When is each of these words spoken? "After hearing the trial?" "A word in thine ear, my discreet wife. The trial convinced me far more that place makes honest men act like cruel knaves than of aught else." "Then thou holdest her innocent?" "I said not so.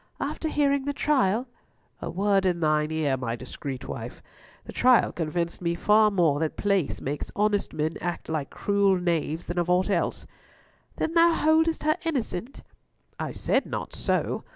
"After 0.19 0.49
hearing 0.49 0.85
the 0.85 0.93
trial?" 0.93 1.47
"A 2.01 2.09
word 2.09 2.43
in 2.47 2.59
thine 2.59 2.89
ear, 2.89 3.15
my 3.15 3.35
discreet 3.35 3.87
wife. 3.87 4.23
The 4.65 4.73
trial 4.73 5.11
convinced 5.11 5.61
me 5.61 5.75
far 5.75 6.09
more 6.09 6.39
that 6.39 6.57
place 6.57 6.99
makes 6.99 7.31
honest 7.35 7.71
men 7.71 7.97
act 8.01 8.27
like 8.27 8.49
cruel 8.49 8.97
knaves 8.99 9.45
than 9.45 9.59
of 9.59 9.69
aught 9.69 9.91
else." 9.91 10.25
"Then 10.95 11.13
thou 11.13 11.33
holdest 11.33 11.83
her 11.83 11.97
innocent?" 12.03 12.63
"I 13.19 13.31
said 13.31 13.67
not 13.67 13.93
so. 13.93 14.43